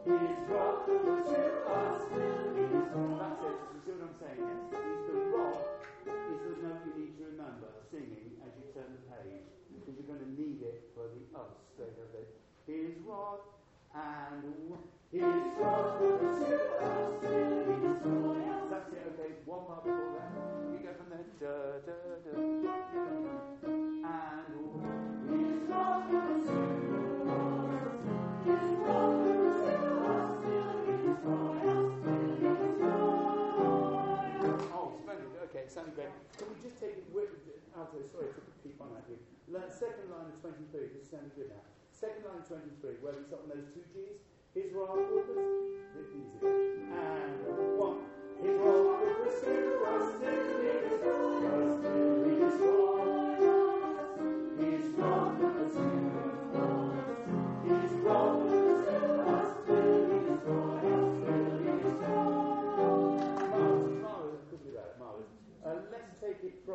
his 0.05 0.37
rod 0.49 0.75
will 0.87 1.01
pursue 1.05 1.51
us 1.67 1.97
till 2.09 2.53
he 2.55 2.63
destroy 2.69 3.17
That's 3.19 3.41
it, 3.43 3.57
you 3.73 3.79
see 3.85 3.91
what 3.97 4.03
I'm 4.09 4.17
saying? 4.21 4.39
Yes. 4.41 4.61
He's 4.71 5.01
the 5.07 5.17
rod 5.33 5.63
is 6.05 6.39
the 6.45 6.53
note 6.67 6.81
you 6.85 6.93
need 7.01 7.13
to 7.17 7.23
remember 7.25 7.69
singing 7.91 8.37
as 8.45 8.51
you 8.57 8.65
turn 8.73 8.89
the 8.93 9.03
page, 9.09 9.45
because 9.73 9.93
you're 9.97 10.09
going 10.09 10.21
to 10.25 10.31
need 10.39 10.61
it 10.61 10.89
for 10.93 11.05
the 11.09 11.21
us 11.37 11.51
straight 11.73 11.97
of 12.01 12.09
it. 12.13 12.29
His 12.67 12.93
rod 13.05 13.39
and 13.93 14.41
w- 14.69 14.85
his 15.11 15.43
rod 15.57 15.99
will 16.01 16.17
pursue 16.17 16.61
us 16.81 17.09
till 17.21 17.65
he 17.69 17.75
destroy. 17.81 18.37
That's 18.69 18.91
it, 18.93 19.03
okay, 19.13 19.29
one 19.45 19.65
part 19.65 19.83
before 19.85 20.11
that. 20.17 20.29
You 20.73 20.79
go 20.81 20.91
from 20.97 21.09
there. 21.09 21.25
Da, 21.39 21.79
da, 21.85 21.93
da, 22.25 22.33
and 24.03 24.47
w- 24.53 24.81
his 25.29 25.69
rod 25.69 25.99
will 26.09 26.84
just 36.75 36.83
take 36.83 37.07
Alto? 37.77 38.03
Sorry 38.11 38.27
to 38.35 38.41
keep 38.63 38.75
on 38.81 38.91
at 38.99 39.07
you. 39.07 39.15
Second 39.71 40.11
line 40.11 40.27
of 40.27 40.41
23. 40.41 40.91
This 40.91 41.07
sounds 41.07 41.31
good 41.35 41.47
now. 41.47 41.63
Second 41.91 42.27
line 42.27 42.43
of 42.43 42.47
23, 42.47 42.99
where 42.99 43.15
we 43.15 43.23
start 43.23 43.47
on 43.47 43.49
those 43.55 43.67
two 43.71 43.83
G's. 43.95 44.19
His 44.51 44.73
will 44.75 44.87
pursue. 44.87 45.79
Easy. 45.95 46.23
And 46.43 47.39
one. 47.79 48.03
His 48.43 48.55
rod 48.59 48.99
will 48.99 49.15
pursue 49.23 49.87
us 49.87 50.19
till 50.19 50.35
he 50.59 50.75
destroy 50.83 51.47
us, 51.47 51.79
till 51.79 52.23
he 52.27 52.35
destroy 52.43 53.39
us. 53.47 53.79
His 54.59 54.83
rod 54.99 55.39
will 55.39 56.14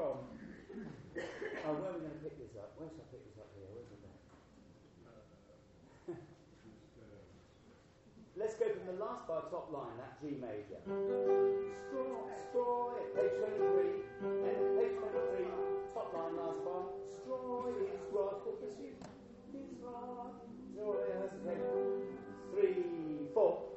from. 0.01 0.17
Oh, 1.61 1.77
where 1.77 1.93
are 1.93 2.01
we 2.01 2.09
going 2.09 2.17
to 2.17 2.25
pick 2.25 2.41
this 2.41 2.57
up? 2.57 2.73
Where 2.81 2.89
shall 2.89 3.05
I 3.05 3.13
pick 3.13 3.21
this 3.21 3.37
up 3.37 3.53
here? 3.53 3.69
Where's 3.69 3.93
it? 3.93 4.01
Let's 8.41 8.57
go 8.57 8.65
from 8.73 8.89
the 8.89 8.97
last 8.97 9.29
bar, 9.29 9.45
top 9.53 9.69
line, 9.69 9.93
that 10.01 10.17
G 10.25 10.41
major. 10.41 10.81
Mm. 10.89 11.69
Straw, 11.85 12.33
straw, 12.49 12.97
page 13.13 13.37
23, 13.45 14.25
and 14.25 14.73
page 14.81 14.97
23, 14.97 15.53
top 15.93 16.17
line, 16.17 16.33
last 16.41 16.65
bar. 16.65 16.89
Straw 17.05 17.69
is 17.77 18.01
rod 18.09 18.41
will 18.49 18.57
pursue. 18.57 18.97
His 19.53 19.69
rod, 19.85 20.33
joy 20.73 20.97
has 21.21 21.37
okay. 21.45 21.61
Three, 22.57 23.29
four. 23.37 23.70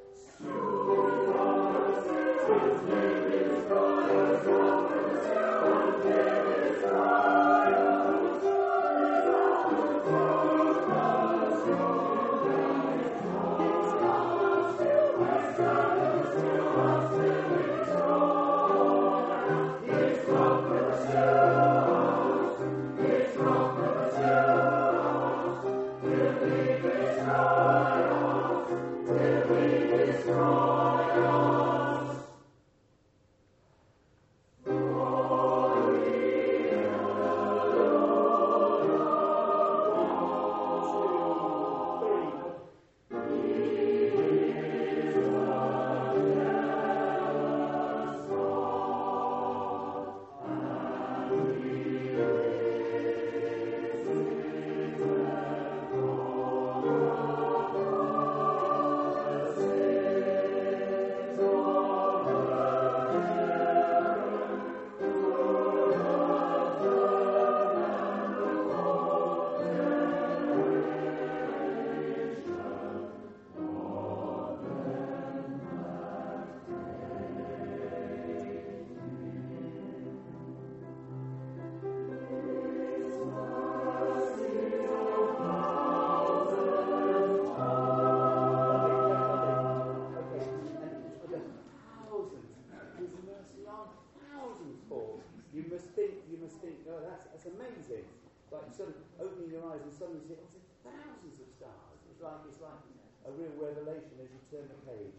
The 104.68 104.80
page. 104.88 105.18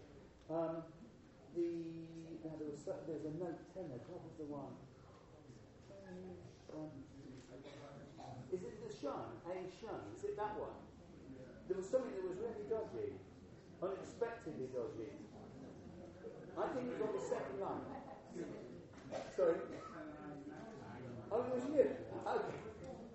Um, 0.50 0.86
the, 1.56 1.68
now 2.44 2.54
there 2.60 2.70
was, 2.70 2.84
there's 2.86 3.26
a 3.26 3.34
note 3.40 3.62
10 3.74 3.90
there. 3.90 4.04
What 4.12 4.22
was 4.26 4.36
the 4.38 4.48
one? 4.50 4.74
Um, 6.76 6.92
is 8.52 8.62
it 8.62 8.76
the 8.84 8.92
shun? 8.92 9.40
A 9.48 9.56
shun? 9.80 10.02
Is 10.16 10.24
it 10.24 10.36
that 10.38 10.54
one? 10.60 10.76
There 11.68 11.78
was 11.78 11.90
something 11.90 12.14
that 12.14 12.28
was 12.28 12.38
really 12.38 12.68
dodgy, 12.70 13.18
unexpectedly 13.82 14.70
dodgy. 14.70 15.10
I 16.56 16.66
think 16.72 16.88
it 16.88 17.00
was 17.00 17.04
on 17.04 17.14
the 17.16 17.26
second 17.26 17.58
line. 17.60 17.84
Sorry. 19.36 19.60
Oh, 21.32 21.42
it 21.42 21.52
was 21.52 21.66
you. 21.74 21.84
Okay. 21.84 22.60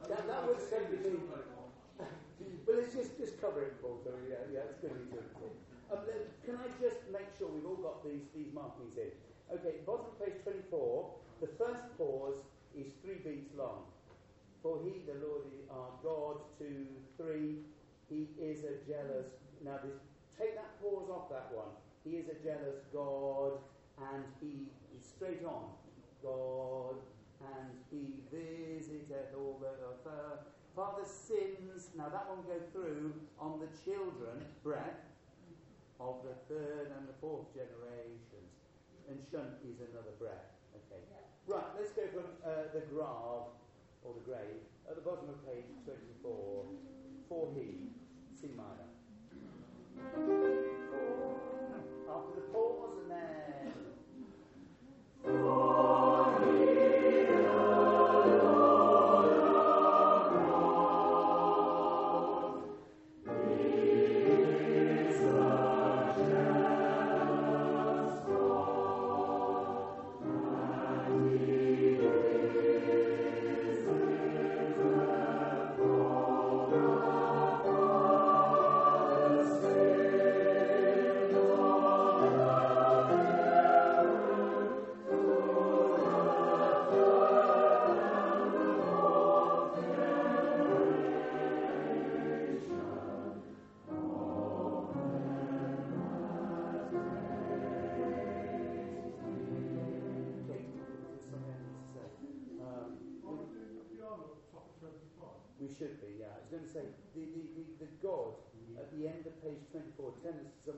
That, 0.08 0.26
that 0.26 0.40
certainly 0.58 0.98
be. 0.98 1.16
but 2.66 2.74
let's 2.74 2.92
just, 2.92 3.16
just 3.16 3.40
cover 3.40 3.62
it. 3.62 3.76
So 3.80 3.96
yeah, 4.28 4.44
yeah, 4.52 4.68
it's 4.68 4.80
going 4.80 4.94
to 4.94 5.00
be 5.00 5.12
good. 5.14 5.24
Um, 5.90 5.98
can 6.46 6.54
I 6.54 6.70
just 6.80 7.02
make 7.10 7.26
sure 7.36 7.48
we've 7.48 7.66
all 7.66 7.82
got 7.82 8.04
these, 8.04 8.22
these 8.34 8.54
markings 8.54 8.96
in? 8.96 9.10
Okay, 9.50 9.82
bottom 9.84 10.06
of 10.06 10.24
page 10.24 10.38
24, 10.44 11.10
the 11.40 11.48
first 11.58 11.82
pause 11.98 12.38
is 12.78 12.86
three 13.02 13.18
beats 13.24 13.50
long. 13.58 13.90
For 14.62 14.78
he, 14.84 15.02
the 15.02 15.18
Lord, 15.18 15.50
our 15.70 15.90
God, 16.02 16.36
two, 16.58 16.86
three, 17.16 17.66
he 18.08 18.28
is 18.38 18.62
a 18.62 18.78
jealous. 18.86 19.26
Now, 19.64 19.80
this, 19.82 19.98
take 20.38 20.54
that 20.54 20.80
pause 20.80 21.10
off 21.10 21.28
that 21.30 21.50
one. 21.50 21.74
He 22.04 22.22
is 22.22 22.26
a 22.28 22.38
jealous 22.38 22.86
God, 22.92 23.58
and 23.98 24.22
he 24.40 24.70
is 24.96 25.04
straight 25.04 25.44
on. 25.44 25.74
God, 26.22 27.02
and 27.40 27.66
he 27.90 28.14
visiteth 28.30 29.34
all 29.34 29.58
the 29.60 29.74
earth. 30.06 30.46
Father 30.76 31.04
sins. 31.04 31.88
Now, 31.96 32.08
that 32.10 32.28
one 32.28 32.44
go 32.46 32.60
through 32.72 33.12
on 33.40 33.58
the 33.58 33.68
children, 33.84 34.44
breath, 34.62 35.09
of 36.00 36.24
the 36.24 36.32
third 36.48 36.90
and 36.96 37.06
the 37.06 37.14
fourth 37.20 37.52
generations. 37.52 38.56
And 39.08 39.20
shun 39.30 39.60
is 39.62 39.78
another 39.84 40.16
breath. 40.18 40.56
Okay. 40.72 41.02
Right, 41.46 41.70
let's 41.76 41.92
go 41.92 42.02
from 42.08 42.24
uh, 42.40 42.72
the 42.72 42.80
grave, 42.88 43.52
or 44.02 44.14
the 44.14 44.24
grave, 44.24 44.64
at 44.88 44.96
the 44.96 45.02
bottom 45.02 45.28
of 45.28 45.36
page 45.44 45.68
24. 45.84 46.64
For 47.28 47.48
he. 47.54 47.92
C 48.40 48.48
minor. 48.56 48.88
After 52.08 52.34
the 52.34 52.46
pause 52.52 52.96
and 53.02 53.10
then. 53.10 53.89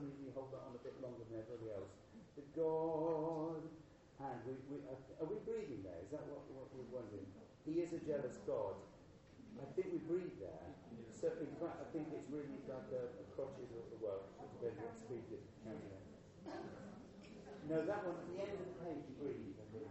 Some 0.03 0.11
reason 0.11 0.27
you 0.27 0.35
hold 0.35 0.51
that 0.51 0.67
on 0.67 0.75
a 0.75 0.83
bit 0.83 0.99
longer 0.99 1.23
than 1.31 1.39
everybody 1.39 1.71
else. 1.71 1.95
The 2.35 2.43
God, 2.59 3.63
and 4.19 4.37
we, 4.43 4.59
we, 4.67 4.83
are, 4.91 4.99
are 5.23 5.29
we 5.31 5.39
breathing 5.47 5.79
there? 5.79 5.95
Is 6.03 6.11
that 6.11 6.27
what, 6.27 6.43
what 6.51 6.67
we're 6.75 6.91
wondering? 6.91 7.23
He 7.63 7.79
is 7.79 7.95
a 7.95 8.03
jealous 8.03 8.35
God. 8.43 8.75
I 9.63 9.67
think 9.79 9.95
we 9.95 10.03
breathe 10.03 10.35
there. 10.43 10.67
So, 11.15 11.31
in 11.39 11.55
fact, 11.55 11.79
I 11.79 11.87
think 11.95 12.11
it's 12.11 12.27
really 12.27 12.59
like 12.67 12.91
a, 12.91 13.15
a 13.15 13.25
crotches 13.31 13.71
of 13.71 13.87
the 13.95 13.99
world. 14.03 14.27
No, 17.71 17.79
that 17.87 18.03
one, 18.03 18.19
at 18.19 18.27
the 18.27 18.43
end 18.43 18.59
of 18.59 18.65
the 18.67 18.77
page, 18.83 19.07
you 19.07 19.15
breathe, 19.23 19.55
I 19.55 19.67
think. 19.71 19.87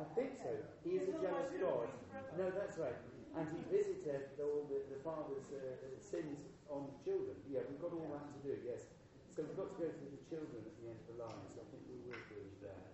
I 0.00 0.04
think 0.16 0.30
so. 0.40 0.52
He 0.80 0.96
is 0.96 1.12
a 1.12 1.14
jealous 1.20 1.52
God. 1.60 1.92
No, 2.40 2.48
that's 2.56 2.80
right. 2.80 2.96
And 3.36 3.44
he 3.52 3.60
visited 3.68 4.32
all 4.40 4.64
the, 4.64 4.80
the 4.88 4.96
father's 5.04 5.52
uh, 5.52 5.76
sins 6.00 6.40
on 6.72 6.88
the 6.88 6.96
children. 7.04 7.36
Yeah, 7.52 7.68
we've 7.68 7.76
got 7.76 7.92
all 7.92 8.08
that 8.16 8.32
to 8.32 8.40
do, 8.40 8.56
yes. 8.64 8.95
So 9.36 9.44
we've 9.44 9.52
got 9.52 9.68
to 9.68 9.76
go 9.76 9.92
through 9.92 10.16
the 10.16 10.24
children 10.32 10.64
at 10.64 10.72
the 10.80 10.88
end 10.88 10.96
of 10.96 11.12
the 11.12 11.16
line, 11.20 11.44
so 11.52 11.60
I 11.60 11.68
think 11.68 11.84
we 11.92 12.00
will 12.08 12.24
breathe 12.24 12.56
there. 12.64 12.88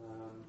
Um, 0.00 0.48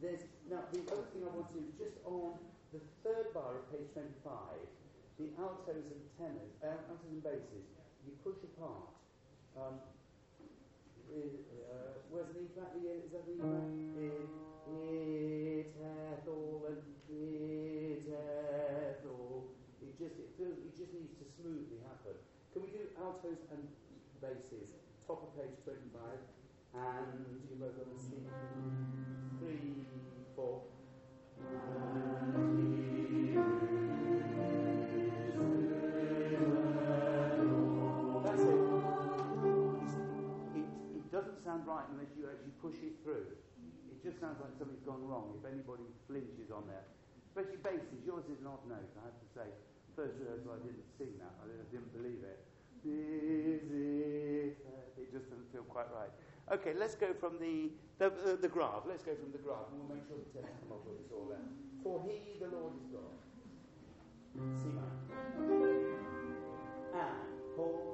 there's, 0.00 0.24
now, 0.48 0.64
the 0.72 0.80
other 0.88 1.04
thing 1.12 1.20
I 1.20 1.28
want 1.36 1.52
to 1.52 1.60
do, 1.60 1.68
just 1.76 2.00
on 2.08 2.40
the 2.72 2.80
third 3.04 3.36
bar 3.36 3.60
of 3.60 3.68
page 3.68 3.92
25, 3.92 4.24
the 5.20 5.36
altos 5.36 5.84
and 5.84 6.00
tenors, 6.16 6.56
uh, 6.64 6.80
altos 6.88 7.12
and 7.12 7.20
basses, 7.20 7.68
you 8.08 8.16
push 8.24 8.40
apart. 8.40 8.88
Um, 9.60 9.76
uh, 11.12 11.92
where's 12.08 12.32
the 12.32 12.40
E 12.40 12.48
flat? 12.56 12.72
Is 12.72 13.12
that 13.12 13.28
the 13.28 13.36
E 13.36 13.44
flat? 13.44 13.68
It, 14.00 14.32
it 14.80 15.68
hath 15.76 16.24
all 16.24 16.72
and 16.72 16.80
it 17.12 18.00
hath 18.08 18.91
just 20.02 20.18
it 20.18 20.34
feels 20.34 20.58
it 20.58 20.74
just 20.74 20.90
needs 20.90 21.14
to 21.14 21.24
smoothly 21.38 21.78
happen. 21.86 22.18
Can 22.50 22.66
we 22.66 22.74
do 22.74 22.90
altos 22.98 23.38
and 23.54 23.62
basses? 24.18 24.66
Top 25.06 25.22
of 25.22 25.30
page 25.38 25.54
twenty-five, 25.62 26.18
and 26.74 27.22
you 27.46 27.54
both 27.54 27.78
on 27.78 27.86
the 27.94 28.02
C. 28.02 28.18
Three, 29.38 29.86
four. 30.34 30.66
That's 38.26 38.42
it. 38.42 38.58
It, 40.58 40.66
it 40.98 41.06
doesn't 41.14 41.38
sound 41.46 41.62
right 41.66 41.86
unless 41.94 42.10
you 42.18 42.26
actually 42.26 42.58
push 42.58 42.82
it 42.82 42.98
through. 43.06 43.38
It 43.86 44.02
just 44.02 44.18
sounds 44.18 44.42
like 44.42 44.50
something's 44.58 44.82
gone 44.82 45.06
wrong 45.06 45.38
if 45.38 45.46
anybody 45.46 45.86
flinches 46.10 46.50
on 46.50 46.66
there. 46.66 46.86
Especially 47.30 47.62
basses. 47.62 48.02
Yours 48.04 48.26
is 48.26 48.40
an 48.42 48.50
odd 48.50 48.66
note, 48.68 48.90
I 48.98 49.06
have 49.06 49.14
to 49.14 49.28
say. 49.30 49.46
First 49.96 50.16
rehearsal 50.20 50.56
I 50.56 50.60
didn't 50.64 50.88
sing 50.96 51.12
that. 51.20 51.34
I 51.44 51.48
didn't 51.70 51.92
believe 51.92 52.24
it. 52.24 52.40
Is 52.84 53.68
it? 53.70 54.56
It 54.98 55.12
just 55.12 55.28
doesn't 55.28 55.52
feel 55.52 55.62
quite 55.68 55.86
right. 55.94 56.10
Okay, 56.50 56.72
let's 56.76 56.94
go 56.94 57.12
from 57.14 57.38
the, 57.38 57.70
the, 57.98 58.10
the, 58.24 58.36
the 58.36 58.48
graph. 58.48 58.82
Let's 58.88 59.02
go 59.02 59.14
from 59.14 59.32
the 59.32 59.38
graph 59.38 59.68
and 59.70 59.80
we'll 59.80 59.96
make 59.96 60.06
sure 60.08 60.16
the 60.16 60.40
text 60.40 60.56
come 60.60 60.72
up 60.72 60.84
with 60.86 61.12
all 61.12 61.28
there. 61.28 61.38
For 61.82 62.02
he, 62.08 62.38
the 62.40 62.48
Lord, 62.48 62.72
is 62.80 62.88
God. 62.88 63.12
C 64.60 64.68
minor. 64.72 65.12
And 66.92 67.00
ah, 67.00 67.12
pause. 67.56 67.91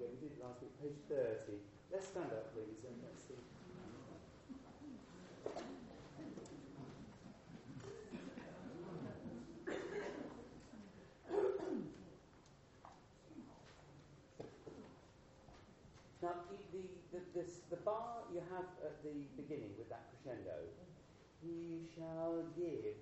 Again. 0.00 0.16
We 0.20 0.28
did 0.28 0.36
it 0.36 0.44
last 0.44 0.62
week, 0.62 0.72
page 0.80 0.96
30. 1.08 1.60
Let's 1.92 2.08
stand 2.08 2.32
up, 2.32 2.54
please, 2.54 2.80
and 2.88 2.96
let's 3.04 3.20
see. 3.20 3.34
Now, 16.22 16.36
the, 16.72 16.84
the, 17.12 17.20
this, 17.34 17.60
the 17.70 17.76
bar 17.76 18.24
you 18.32 18.40
have 18.52 18.68
at 18.84 19.02
the 19.02 19.24
beginning 19.36 19.72
with 19.76 19.88
that 19.88 20.04
crescendo, 20.12 20.68
he 21.42 21.88
shall 21.96 22.44
give. 22.56 22.96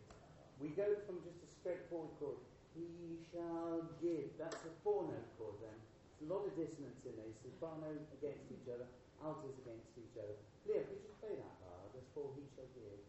We 0.61 0.69
go 0.71 0.87
from 1.07 1.19
just 1.23 1.43
a 1.43 1.51
straightforward 1.61 2.11
chord, 2.19 2.39
he 2.75 3.19
shall 3.31 3.83
give. 4.01 4.31
That's 4.39 4.63
a 4.63 4.73
four 4.83 5.03
note 5.03 5.27
chord 5.37 5.55
then. 5.61 5.88
A 6.19 6.27
lot 6.27 6.43
of 6.45 6.53
dissonance 6.59 7.07
in 7.07 7.14
there. 7.14 7.31
So 7.41 7.49
bar 7.62 7.79
note 7.79 8.03
against 8.19 8.51
each 8.51 8.66
other, 8.66 8.91
altos 9.23 9.55
against 9.62 9.95
each 9.95 10.19
other. 10.19 10.35
Leo, 10.66 10.83
could 10.83 10.99
you 10.99 11.14
play 11.23 11.39
that 11.39 11.55
bar 11.62 11.79
just 11.95 12.11
for 12.12 12.27
he 12.35 12.43
shall 12.53 12.66
give? 12.75 13.01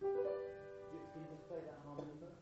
Can 0.00 1.20
you 1.20 1.28
just 1.30 1.44
play 1.52 1.60
that 1.62 1.78
harmony 1.84 2.16
first? 2.16 2.40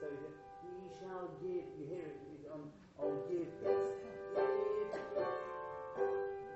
So 0.00 0.06
that 0.08 0.34
he 0.64 0.74
shall 0.96 1.28
give, 1.44 1.68
you 1.76 1.84
hear 1.84 2.08
it 2.10 2.48
on, 2.48 2.72
on 2.98 3.20
give 3.28 3.52
this. 3.60 3.84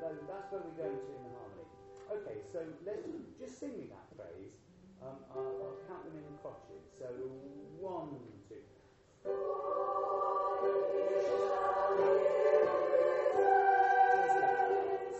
So 0.00 0.08
that's 0.26 0.48
where 0.48 0.64
we're 0.64 0.80
going 0.80 0.96
to 0.96 1.10
in 1.12 1.22
the 1.28 1.32
harmony. 1.36 1.68
Okay, 2.08 2.40
so 2.50 2.64
let's 2.88 3.04
just 3.38 3.60
sing 3.60 3.76
me 3.76 3.92
that 3.92 4.08
phrase. 4.16 4.63
Um, 5.04 5.20
I'll, 5.36 5.52
I'll 5.60 5.78
count 5.86 6.04
them 6.08 6.16
in 6.16 6.24
crotchets. 6.40 6.96
So 6.98 7.04
one, 7.76 8.16
two. 8.48 8.56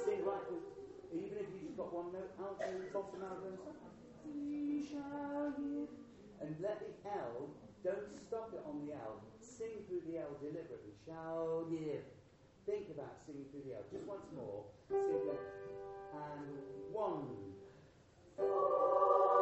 Sing 0.05 0.25
right 0.25 0.41
even 1.13 1.39
if 1.39 1.47
you 1.53 1.61
just 1.69 1.77
got 1.77 1.93
one 1.93 2.13
note, 2.13 2.33
alto, 2.41 2.65
bottom, 2.93 3.23
alto, 3.29 3.47
and 3.47 3.59
stuff. 3.61 3.77
He 4.25 4.89
shall 4.89 5.53
give. 5.53 5.93
And 6.41 6.57
let 6.61 6.81
the 6.81 6.93
L, 7.09 7.53
don't 7.85 8.09
stop 8.27 8.51
it 8.55 8.65
on 8.67 8.87
the 8.87 8.95
L. 8.95 9.21
Sing 9.41 9.85
through 9.87 10.03
the 10.09 10.19
L 10.19 10.33
deliberately. 10.41 10.97
Shall 11.05 11.69
give. 11.69 12.03
Think 12.65 12.89
about 12.89 13.21
singing 13.21 13.45
through 13.53 13.69
the 13.69 13.77
L. 13.77 13.85
Just 13.93 14.07
once 14.09 14.27
more. 14.35 14.65
Sing. 14.89 15.29
And 16.17 16.49
one. 16.91 17.29
Okay, 18.41 19.34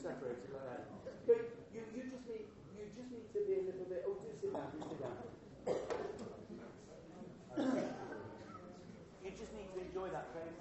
separated 0.00 0.48
like 0.56 0.64
that. 0.64 0.88
Okay, 1.28 1.44
you, 1.76 1.84
you 1.92 2.02
just 2.08 2.24
need 2.24 2.48
you 2.72 2.88
just 2.96 3.12
need 3.12 3.28
to 3.36 3.40
be 3.44 3.52
a 3.52 3.62
little 3.68 3.84
bit. 3.84 4.00
Oh, 4.08 4.16
do 4.16 4.32
sit 4.40 4.48
down. 4.48 4.72
Do 4.72 4.80
sit 4.88 4.96
down. 4.96 5.12
you 9.20 9.30
just 9.36 9.52
need 9.52 9.68
to 9.76 9.80
enjoy 9.84 10.08
that 10.08 10.32
phase. 10.32 10.56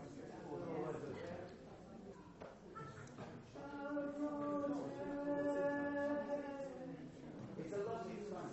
It's 7.60 7.74
a 7.74 7.80
lovely 7.88 8.20
song. 8.28 8.50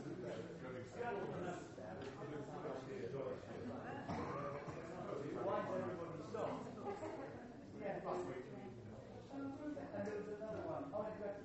Why 5.46 5.58
does 5.62 5.82
everybody 5.82 6.18
stop? 6.30 6.52
Yeah. 7.80 7.98
And 9.36 10.02
there 10.06 10.16
was 10.16 10.28
another 10.36 10.62
one. 10.66 10.84
Oh, 10.92 11.06
in 11.06 11.14
fact, 11.22 11.38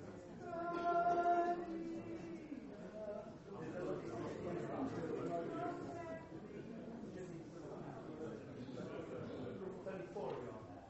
There's 8.52 9.88
only 9.88 10.06
four 10.14 10.28
of 10.28 10.36
you 10.42 10.50
on 10.52 10.62
there. 10.68 10.82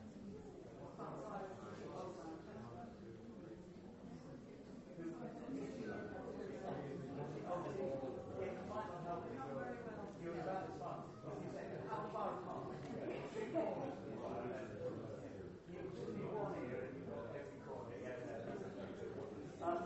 You're 10.22 10.38
about 10.40 10.70
as 10.70 10.76
far. 10.78 10.96
You 11.42 11.48
say, 11.53 11.64
how 11.88 12.07
far 12.12 12.28
apart? 12.38 12.70
You 12.92 13.18
should 15.90 16.14
be 16.14 16.22
one 16.30 16.55
here 16.62 16.86
and 16.86 16.94
you've 16.94 17.11
got 17.11 17.34
every 17.34 17.59
corner. 17.66 17.96
Yeah, 18.03 18.22
no. 18.46 19.66
Um, 19.66 19.80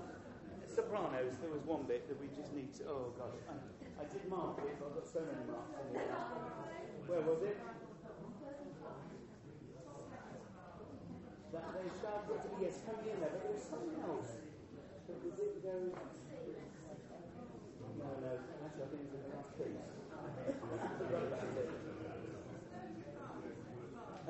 Sopranos, 1.16 1.40
there 1.40 1.48
was 1.48 1.64
one 1.64 1.88
bit 1.88 2.04
that 2.12 2.20
we 2.20 2.28
just 2.36 2.52
need 2.52 2.76
to. 2.76 2.84
Oh 2.92 3.08
God. 3.16 3.32
I, 3.48 3.56
I 3.96 4.04
did 4.04 4.28
mark 4.28 4.60
it, 4.60 4.76
but 4.76 4.92
I've 4.92 5.00
got 5.00 5.08
so 5.08 5.24
many 5.24 5.48
marks 5.48 5.80
in 5.80 5.96
here. 5.96 6.12
Where 7.08 7.24
was 7.24 7.40
it? 7.40 7.56
That 11.56 11.72
they 11.72 11.88
shouted, 11.88 12.36
yes, 12.60 12.84
coming 12.84 13.08
in 13.08 13.16
there, 13.16 13.32
but 13.32 13.40
there 13.48 13.56
was 13.56 13.64
something 13.64 13.96
else. 14.04 14.44
But 15.08 15.16
we 15.24 15.32
didn't 15.32 15.64
go. 15.64 15.88
No, 17.96 18.08
no, 18.20 18.36
actually, 18.60 18.84
I 18.84 18.92
think 18.92 19.08
it 19.08 19.16
was 19.16 19.24
the 19.24 19.32
last 19.32 19.56
piece. 19.56 19.72
It. 19.72 20.60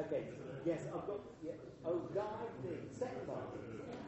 Okay, 0.06 0.22
yes, 0.62 0.86
I've 0.86 1.02
got. 1.02 1.18
Yeah, 1.42 1.58
oh, 1.82 2.06
guide 2.14 2.54
the 2.62 2.78
second 2.94 3.26
part. 3.26 3.58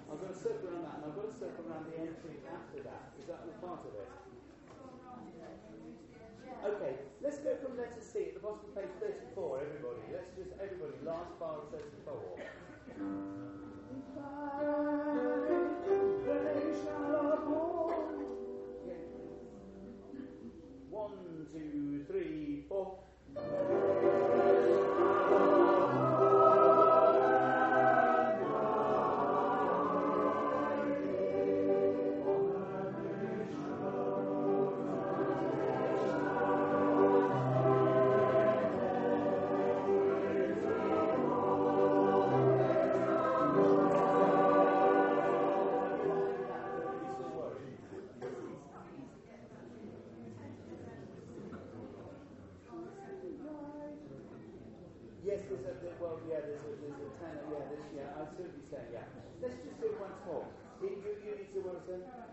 I've 0.09 0.17
going 0.21 0.33
to 0.33 0.41
circle 0.41 0.73
around 0.73 0.89
that, 0.89 0.95
and 0.97 1.05
I've 1.05 1.17
got 1.17 1.29
to 1.29 1.37
circle 1.37 1.69
around 1.69 1.85
the 1.85 2.01
entry 2.01 2.41
after 2.49 2.81
that. 2.81 3.13
Is 3.21 3.29
that 3.29 3.45
all 3.45 3.53
part 3.61 3.85
of 3.85 3.93
it? 3.93 4.09
Okay, 6.65 6.97
let's 7.23 7.39
go 7.39 7.55
from 7.63 7.77
letter 7.77 8.01
C 8.01 8.33
at 8.33 8.35
the 8.35 8.41
bottom 8.41 8.61
of 8.65 8.75
page 8.75 8.91
34, 9.01 9.61
everybody. 9.61 10.01
Let's 10.11 10.33
just, 10.35 10.51
everybody, 10.57 10.97
last 11.05 11.39
bar 11.39 11.61
of 11.61 11.71
34. 11.71 12.17
One, 20.91 21.47
two, 21.53 22.05
three, 22.09 22.65
four. 22.69 22.99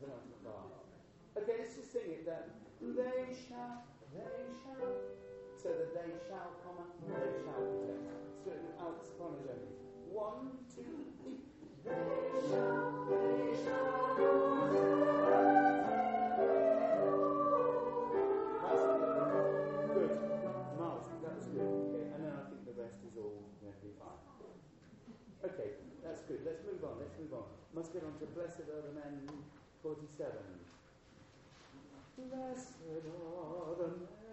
them 0.00 0.30
God. 0.44 0.72
Okay, 1.36 1.54
let's 1.60 1.76
just 1.76 1.92
sing 1.92 2.10
it 2.10 2.26
then. 2.26 2.48
They 2.80 3.36
shall, 3.36 3.84
they 4.12 4.48
shall. 4.64 5.20
So 5.60 5.68
that 5.68 5.92
they 5.92 6.10
shall, 6.24 6.56
comma, 6.64 6.88
they 7.04 7.28
shall 7.44 7.60
protect. 7.60 8.16
So 8.44 8.50
Alex 8.80 9.12
Bonajovi. 9.20 9.76
One, 10.08 10.56
two, 10.72 11.12
three. 11.20 11.44
They 11.84 11.92
shall, 12.48 13.04
they 13.08 13.52
shall 13.60 14.16
go 14.16 14.50
Good. 19.90 20.12
Miles, 20.80 21.06
good. 21.20 21.60
Okay, 21.60 22.08
and 22.16 22.24
then 22.24 22.32
I 22.32 22.48
think 22.48 22.64
the 22.64 22.76
rest 22.80 23.04
is 23.04 23.14
all 23.20 23.44
going 23.60 23.76
to 23.76 23.82
be 23.84 23.92
fine. 24.00 24.20
Okay, 25.44 25.76
that's 26.02 26.22
good. 26.24 26.40
Let's 26.44 26.64
move 26.64 26.82
on. 26.84 26.96
Let's 27.00 27.16
move 27.20 27.34
on. 27.36 27.44
Must 27.74 27.92
get 27.92 28.02
on 28.02 28.16
to 28.18 28.26
blessed 28.32 28.66
are 28.66 28.82
the 28.82 28.96
men. 28.96 29.28
47. 29.82 30.28
Blessed 32.18 32.68
are 32.84 33.74
the 33.78 34.29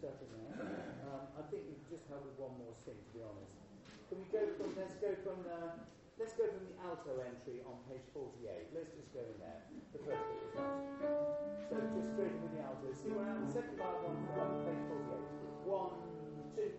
stuff 0.00 0.16
in 0.24 0.32
there. 0.32 0.56
Um, 1.12 1.28
I 1.36 1.44
think 1.52 1.68
we 1.68 1.76
just 1.92 2.08
had 2.08 2.24
one 2.40 2.56
more 2.56 2.72
thing, 2.88 2.96
to 2.96 3.10
be 3.12 3.20
honest. 3.20 3.52
Can 4.08 4.24
we 4.24 4.26
go 4.32 4.48
from, 4.56 4.72
let's 4.80 4.96
go 4.96 5.12
from 5.20 5.44
the, 5.44 5.76
let's 6.16 6.32
go 6.40 6.48
from 6.48 6.64
the 6.64 6.76
alto 6.88 7.20
entry 7.20 7.60
on 7.68 7.76
page 7.84 8.08
48. 8.16 8.72
Let's 8.72 8.96
just 8.96 9.12
go 9.12 9.20
in 9.20 9.36
there. 9.36 9.60
The 9.92 10.00
first 10.00 10.24
bit 10.24 10.40
is. 10.40 10.56
So 11.68 11.76
just 11.92 12.08
straight 12.16 12.32
from 12.32 12.48
the 12.56 12.64
alto. 12.64 12.88
See 12.96 13.12
what 13.12 13.28
The 13.28 13.52
Second 13.52 13.76
bar, 13.76 13.92
one, 14.00 14.24
one, 14.40 14.64
page 14.64 14.80
48. 14.88 15.68
One, 15.68 15.92
two. 16.56 16.72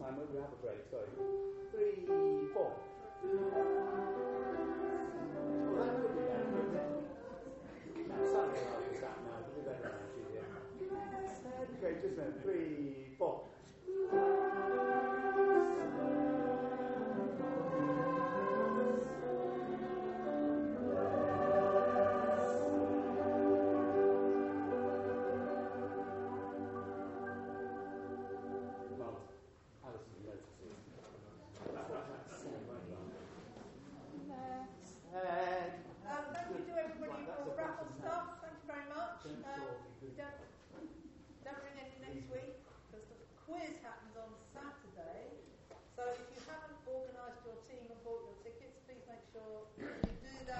Last 0.00 0.10
time, 0.10 0.20
we 0.32 0.38
have 0.38 0.46
a 0.46 0.56
break, 0.62 0.78
So, 0.90 0.98
Three, 1.72 2.06
four. 2.54 2.70
Okay, 11.82 11.94
just 12.02 12.16
a. 12.16 12.34
Three, 12.42 13.10
four. 13.18 13.47